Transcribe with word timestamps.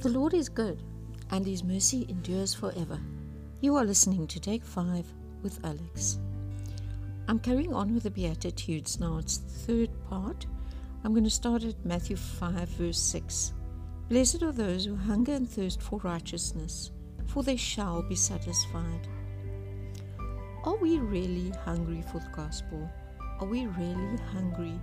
The 0.00 0.08
Lord 0.08 0.32
is 0.32 0.48
good, 0.48 0.82
and 1.30 1.44
his 1.44 1.62
mercy 1.62 2.06
endures 2.08 2.54
forever. 2.54 2.98
You 3.60 3.76
are 3.76 3.84
listening 3.84 4.26
to 4.28 4.40
Take 4.40 4.64
5 4.64 5.04
with 5.42 5.62
Alex. 5.62 6.18
I'm 7.28 7.38
carrying 7.38 7.74
on 7.74 7.92
with 7.92 8.04
the 8.04 8.10
Beatitudes 8.10 8.98
now. 8.98 9.18
It's 9.18 9.36
the 9.36 9.50
third 9.50 9.90
part. 10.08 10.46
I'm 11.04 11.12
going 11.12 11.24
to 11.24 11.28
start 11.28 11.64
at 11.64 11.84
Matthew 11.84 12.16
5, 12.16 12.66
verse 12.70 12.98
6. 12.98 13.52
Blessed 14.08 14.42
are 14.42 14.52
those 14.52 14.86
who 14.86 14.96
hunger 14.96 15.34
and 15.34 15.46
thirst 15.46 15.82
for 15.82 15.98
righteousness, 15.98 16.92
for 17.26 17.42
they 17.42 17.56
shall 17.56 18.00
be 18.00 18.16
satisfied. 18.16 19.06
Are 20.64 20.78
we 20.78 20.98
really 20.98 21.50
hungry 21.62 22.02
for 22.10 22.20
the 22.20 22.32
gospel? 22.34 22.90
Are 23.38 23.46
we 23.46 23.66
really 23.66 24.16
hungry 24.32 24.80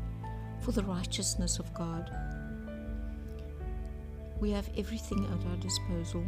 for 0.60 0.74
the 0.74 0.84
righteousness 0.84 1.58
of 1.58 1.74
God? 1.74 2.12
We 4.40 4.52
have 4.52 4.70
everything 4.78 5.26
at 5.26 5.50
our 5.50 5.58
disposal. 5.58 6.24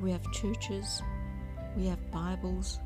We 0.00 0.12
have 0.12 0.30
churches, 0.30 1.02
we 1.76 1.86
have 1.86 2.10
Bibles, 2.12 2.78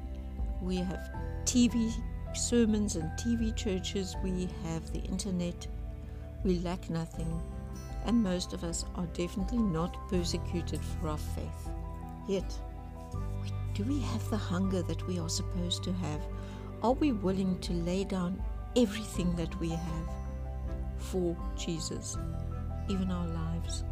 we 0.63 0.77
have 0.77 1.11
TV 1.45 1.93
sermons 2.35 2.97
and 2.97 3.11
TV 3.19 3.55
churches, 3.55 4.17
we 4.23 4.49
have 4.65 4.91
the 4.93 5.01
internet. 5.01 5.67
We 6.43 6.61
lack 6.61 6.89
nothing, 6.89 7.43
and 8.07 8.23
most 8.23 8.55
of 8.55 8.65
us 8.65 8.87
are 8.95 9.07
definitely 9.09 9.59
not 9.59 10.09
persecuted 10.09 10.81
for 10.81 11.11
our 11.11 11.19
faith. 11.19 11.71
Yet, 12.27 12.51
do 13.75 13.85
we 13.85 14.01
have 14.01 14.31
the 14.31 14.39
hunger 14.39 14.81
that 14.83 15.07
we 15.07 15.19
are 15.19 15.29
supposed 15.29 15.85
to 15.85 15.93
have? 15.93 16.21
Are 16.83 16.93
we 16.93 17.13
willing 17.13 17.59
to 17.59 17.75
lay 17.75 18.05
down 18.05 18.43
everything 18.75 19.37
that 19.37 19.55
we 19.61 19.69
have 19.69 20.09
for 20.97 21.37
Jesus, 21.59 22.17
even 22.89 23.11
our 23.11 23.27
lives? 23.27 23.85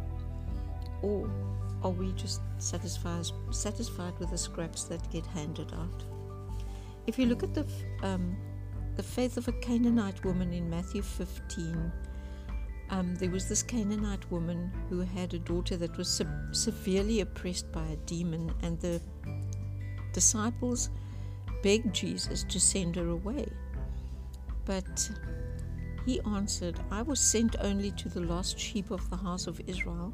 Or 1.01 1.29
are 1.83 1.91
we 1.91 2.11
just 2.13 2.41
satisfied, 2.57 3.25
satisfied 3.51 4.13
with 4.19 4.31
the 4.31 4.37
scraps 4.37 4.83
that 4.85 5.09
get 5.11 5.25
handed 5.25 5.73
out? 5.73 6.03
If 7.07 7.17
you 7.17 7.25
look 7.25 7.43
at 7.43 7.53
the, 7.53 7.65
um, 8.03 8.37
the 8.95 9.03
faith 9.03 9.37
of 9.37 9.47
a 9.47 9.53
Canaanite 9.53 10.23
woman 10.25 10.53
in 10.53 10.69
Matthew 10.69 11.01
15, 11.01 11.91
um, 12.91 13.15
there 13.15 13.29
was 13.29 13.47
this 13.47 13.63
Canaanite 13.63 14.29
woman 14.31 14.71
who 14.89 15.01
had 15.01 15.33
a 15.33 15.39
daughter 15.39 15.77
that 15.77 15.95
was 15.97 16.09
se- 16.09 16.25
severely 16.51 17.21
oppressed 17.21 17.71
by 17.71 17.85
a 17.85 17.95
demon, 17.97 18.51
and 18.61 18.79
the 18.79 19.01
disciples 20.11 20.89
begged 21.61 21.93
Jesus 21.93 22.43
to 22.43 22.59
send 22.59 22.95
her 22.95 23.09
away. 23.09 23.47
But 24.65 25.09
he 26.05 26.19
answered, 26.21 26.79
I 26.91 27.01
was 27.01 27.19
sent 27.19 27.55
only 27.59 27.91
to 27.91 28.09
the 28.09 28.21
lost 28.21 28.59
sheep 28.59 28.91
of 28.91 29.07
the 29.09 29.17
house 29.17 29.47
of 29.47 29.61
Israel. 29.67 30.13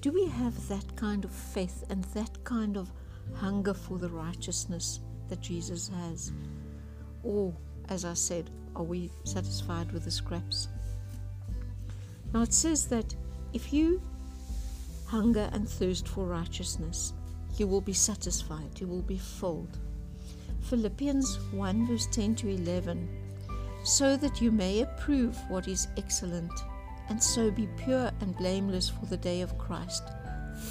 Do 0.00 0.12
we 0.12 0.26
have 0.28 0.68
that 0.68 0.96
kind 0.96 1.24
of 1.26 1.30
faith 1.30 1.84
and 1.90 2.02
that 2.14 2.42
kind 2.44 2.78
of 2.78 2.90
hunger 3.34 3.74
for 3.74 3.98
the 3.98 4.08
righteousness 4.08 5.00
that 5.28 5.42
Jesus 5.42 5.88
has? 5.88 6.32
Or, 7.22 7.54
as 7.90 8.06
I 8.06 8.14
said, 8.14 8.48
are 8.74 8.82
we 8.82 9.10
satisfied 9.24 9.92
with 9.92 10.04
the 10.04 10.10
scraps? 10.10 10.68
Now 12.32 12.42
it 12.42 12.54
says 12.54 12.86
that 12.86 13.14
if 13.52 13.72
you 13.72 14.00
hunger 15.06 15.50
and 15.52 15.68
thirst 15.68 16.08
for 16.08 16.24
righteousness, 16.24 17.12
you 17.58 17.66
will 17.66 17.80
be 17.82 17.92
satisfied, 17.92 18.80
you 18.80 18.86
will 18.86 19.02
be 19.02 19.18
filled. 19.18 19.78
Philippians 20.62 21.38
1 21.52 21.86
verse 21.86 22.06
10 22.06 22.36
to 22.36 22.48
11 22.48 23.08
so 23.82 24.16
that 24.16 24.40
you 24.40 24.52
may 24.52 24.82
approve 24.82 25.36
what 25.48 25.66
is 25.66 25.88
excellent 25.96 26.52
and 27.10 27.22
so 27.22 27.50
be 27.50 27.68
pure 27.76 28.10
and 28.20 28.36
blameless 28.36 28.88
for 28.88 29.04
the 29.06 29.16
day 29.16 29.42
of 29.42 29.58
Christ, 29.58 30.04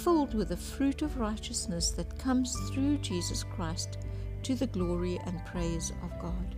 filled 0.02 0.34
with 0.34 0.48
the 0.48 0.56
fruit 0.56 1.02
of 1.02 1.18
righteousness 1.18 1.90
that 1.90 2.18
comes 2.18 2.56
through 2.70 2.98
Jesus 2.98 3.44
Christ 3.44 3.98
to 4.42 4.54
the 4.54 4.66
glory 4.66 5.20
and 5.26 5.44
praise 5.44 5.92
of 6.02 6.10
God. 6.20 6.56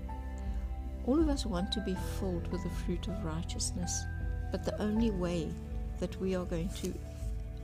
All 1.05 1.19
of 1.19 1.29
us 1.29 1.45
want 1.45 1.73
to 1.73 1.81
be 1.81 1.97
filled 2.19 2.51
with 2.53 2.63
the 2.63 2.71
fruit 2.71 3.09
of 3.09 3.25
righteousness, 3.25 4.05
but 4.53 4.65
the 4.65 4.81
only 4.81 5.11
way 5.11 5.49
that 5.99 6.19
we 6.21 6.37
are 6.37 6.45
going 6.45 6.71
to 6.83 6.95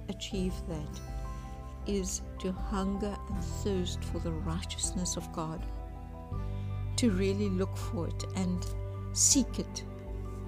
achieve 0.08 0.54
that 0.68 1.00
is 1.86 2.20
to 2.40 2.50
hunger 2.50 3.16
and 3.28 3.44
thirst 3.44 4.02
for 4.04 4.18
the 4.18 4.32
righteousness 4.32 5.16
of 5.16 5.32
God, 5.32 5.64
to 6.96 7.10
really 7.10 7.48
look 7.48 7.76
for 7.76 8.08
it 8.08 8.24
and 8.34 8.66
seek 9.12 9.60
it 9.60 9.84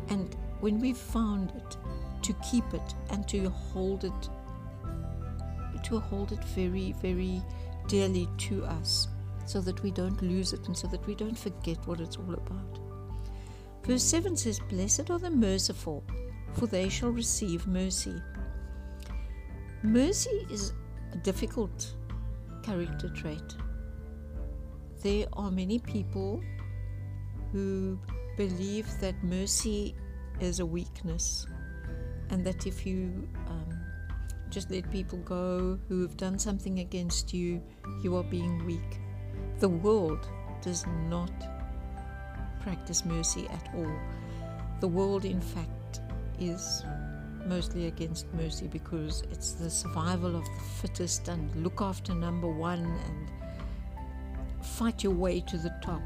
and 0.09 0.37
when 0.61 0.79
we've 0.79 0.97
found 0.97 1.53
it, 1.57 1.77
to 2.23 2.35
keep 2.51 2.65
it 2.75 2.95
and 3.11 3.27
to 3.29 3.49
hold 3.49 4.05
it, 4.05 4.29
to 5.85 5.99
hold 5.99 6.33
it 6.33 6.45
very, 6.45 6.93
very 7.01 7.43
dearly 7.89 8.29
to 8.37 8.65
us, 8.65 9.09
so 9.47 9.61
that 9.61 9.83
we 9.83 9.91
don't 9.91 10.21
lose 10.23 10.53
it 10.53 10.67
and 10.67 10.77
so 10.77 10.87
that 10.89 11.05
we 11.07 11.15
don't 11.15 11.39
forget 11.39 11.79
what 11.87 12.01
it's 12.01 12.17
all 12.17 12.35
about. 12.35 12.79
Verse 13.85 14.05
7 14.05 14.37
says, 14.37 14.61
Blessed 14.61 15.11
are 15.11 15.19
the 15.19 15.31
merciful, 15.31 16.05
for 16.53 16.67
they 16.67 16.89
shall 16.89 17.11
receive 17.11 17.67
mercy. 17.67 18.21
Mercy 19.83 20.47
is 20.51 20.75
a 21.13 21.17
difficult 21.17 21.95
character 22.63 23.09
trait. 23.09 23.57
There 25.03 25.27
are 25.33 25.51
many 25.51 25.79
people 25.79 26.43
who 27.53 27.99
believe 28.37 28.87
that 29.01 29.15
mercy 29.25 29.95
is 30.41 30.61
a 30.61 30.67
weakness, 30.67 31.47
and 32.31 32.45
that 32.45 32.67
if 32.67 32.87
you 32.87 33.29
um, 33.49 33.81
just 34.51 34.71
let 34.71 34.91
people 34.91 35.19
go 35.19 35.79
who 35.89 36.03
have 36.03 36.17
done 36.17 36.39
something 36.39 36.81
against 36.81 37.33
you, 37.33 37.63
you 38.03 38.17
are 38.17 38.25
being 38.25 38.65
weak. 38.65 39.01
The 39.59 39.69
world 39.69 40.29
does 40.63 40.85
not 41.09 41.33
practice 42.61 43.05
mercy 43.05 43.47
at 43.49 43.71
all. 43.75 43.93
The 44.81 44.89
world, 44.89 45.25
in 45.25 45.41
fact, 45.41 46.01
is 46.39 46.85
mostly 47.47 47.87
against 47.87 48.33
mercy 48.35 48.67
because 48.67 49.23
it's 49.31 49.53
the 49.53 49.71
survival 49.71 50.37
of 50.37 50.45
the 50.45 50.65
fittest 50.81 51.29
and 51.29 51.55
look 51.63 51.81
after 51.81 52.15
number 52.15 52.49
one 52.49 52.85
and 53.07 54.65
fight 54.65 55.03
your 55.03 55.15
way 55.15 55.41
to 55.41 55.59
the 55.59 55.75
top. 55.83 56.03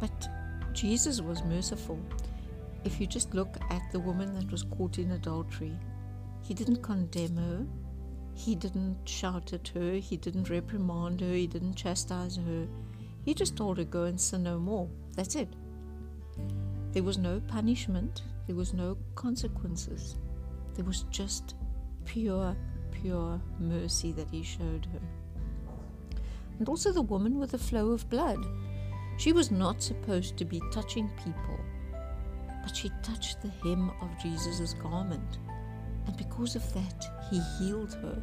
But 0.00 0.28
Jesus 0.72 1.20
was 1.20 1.42
merciful 1.44 1.98
if 2.84 3.00
you 3.00 3.06
just 3.06 3.34
look 3.34 3.56
at 3.70 3.82
the 3.92 4.00
woman 4.00 4.34
that 4.34 4.50
was 4.50 4.64
caught 4.64 4.98
in 4.98 5.12
adultery, 5.12 5.78
he 6.42 6.54
didn't 6.54 6.82
condemn 6.82 7.36
her, 7.36 7.66
he 8.34 8.54
didn't 8.54 8.96
shout 9.08 9.52
at 9.52 9.68
her, 9.68 9.92
he 9.94 10.16
didn't 10.16 10.50
reprimand 10.50 11.20
her, 11.20 11.32
he 11.32 11.46
didn't 11.46 11.74
chastise 11.74 12.36
her. 12.36 12.66
He 13.24 13.34
just 13.34 13.56
told 13.56 13.78
her, 13.78 13.84
Go 13.84 14.04
and 14.04 14.20
sin 14.20 14.42
no 14.42 14.58
more. 14.58 14.88
That's 15.14 15.36
it. 15.36 15.48
There 16.92 17.02
was 17.02 17.18
no 17.18 17.40
punishment, 17.40 18.22
there 18.46 18.56
was 18.56 18.74
no 18.74 18.98
consequences. 19.14 20.16
There 20.74 20.84
was 20.84 21.04
just 21.10 21.54
pure, 22.04 22.56
pure 22.90 23.40
mercy 23.60 24.12
that 24.12 24.30
he 24.30 24.42
showed 24.42 24.86
her. 24.92 25.00
And 26.58 26.68
also 26.68 26.90
the 26.90 27.02
woman 27.02 27.38
with 27.38 27.50
the 27.52 27.58
flow 27.58 27.90
of 27.90 28.10
blood. 28.10 28.44
She 29.18 29.32
was 29.32 29.50
not 29.50 29.82
supposed 29.82 30.36
to 30.38 30.44
be 30.44 30.60
touching 30.72 31.10
people 31.22 31.60
but 32.62 32.76
she 32.76 32.90
touched 33.02 33.42
the 33.42 33.50
hem 33.62 33.90
of 34.00 34.18
Jesus' 34.22 34.74
garment, 34.74 35.38
and 36.06 36.16
because 36.16 36.56
of 36.56 36.72
that, 36.74 37.04
he 37.30 37.40
healed 37.58 37.94
her. 37.94 38.22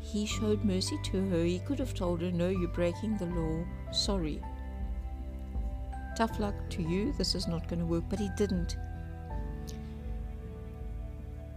He 0.00 0.24
showed 0.24 0.64
mercy 0.64 0.98
to 1.04 1.28
her. 1.30 1.44
He 1.44 1.58
could 1.58 1.80
have 1.80 1.92
told 1.92 2.22
her, 2.22 2.30
No, 2.30 2.48
you're 2.48 2.68
breaking 2.68 3.16
the 3.16 3.26
law. 3.26 3.64
Sorry. 3.92 4.40
Tough 6.16 6.38
luck 6.38 6.54
to 6.70 6.82
you. 6.82 7.12
This 7.18 7.34
is 7.34 7.48
not 7.48 7.68
going 7.68 7.80
to 7.80 7.86
work. 7.86 8.04
But 8.08 8.20
he 8.20 8.30
didn't. 8.36 8.76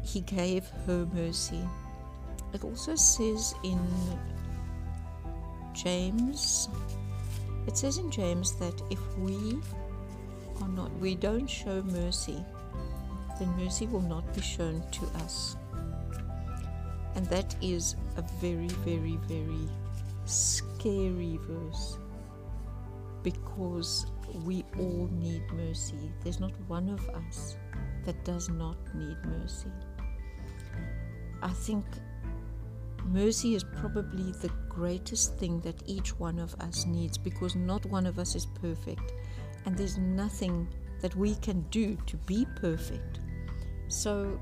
He 0.04 0.22
gave 0.22 0.68
her 0.88 1.07
mercy. 1.13 1.62
It 2.52 2.63
also 2.63 2.95
says 2.95 3.54
in 3.63 3.80
James, 5.74 6.68
it 7.68 7.78
says 7.78 8.00
in 8.00 8.10
James 8.10 8.54
that 8.56 8.81
if 8.90 9.00
we 9.19 9.60
are 10.61 10.67
not, 10.67 10.91
we 11.00 11.15
don't 11.15 11.47
show 11.47 11.81
mercy, 11.83 12.44
then 13.39 13.50
mercy 13.57 13.88
will 13.88 14.01
not 14.01 14.33
be 14.33 14.41
shown 14.41 14.83
to 14.91 15.06
us. 15.23 15.56
And 17.15 17.25
that 17.27 17.56
is 17.61 17.95
a 18.17 18.23
very, 18.39 18.67
very, 18.67 19.17
very 19.27 19.69
scary 20.25 21.39
verse 21.44 21.97
because 23.23 24.06
we 24.45 24.63
all 24.77 25.09
need 25.11 25.41
mercy. 25.53 26.11
There's 26.23 26.39
not 26.39 26.53
one 26.67 26.89
of 26.89 27.07
us 27.09 27.57
that 28.06 28.23
does 28.23 28.50
not 28.50 28.77
need 28.95 29.17
mercy. 29.25 29.71
I 31.41 31.50
think 31.50 31.85
mercy 33.06 33.56
is 33.56 33.63
probably 33.63 34.31
the 34.33 34.51
greatest 34.67 35.38
thing 35.38 35.59
that 35.61 35.81
each 35.85 36.17
one 36.19 36.39
of 36.39 36.53
us 36.56 36.85
needs 36.85 37.17
because 37.17 37.56
not 37.56 37.85
one 37.85 38.06
of 38.06 38.19
us 38.19 38.35
is 38.35 38.45
perfect 38.45 39.13
and 39.65 39.77
there's 39.77 39.97
nothing 39.97 40.67
that 41.01 41.15
we 41.15 41.35
can 41.35 41.61
do 41.69 41.97
to 42.06 42.17
be 42.17 42.45
perfect. 42.56 43.19
So 43.88 44.39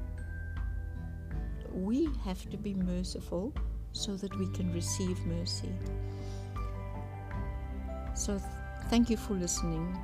we 1.72 2.10
have 2.24 2.50
to 2.50 2.58
be 2.58 2.74
merciful 2.74 3.54
so 3.92 4.16
that 4.16 4.36
we 4.38 4.48
can 4.48 4.74
receive 4.74 5.24
mercy. 5.26 5.72
So, 8.16 8.38
th- 8.38 8.50
thank 8.90 9.10
you 9.10 9.18
for 9.18 9.34
listening. 9.34 9.96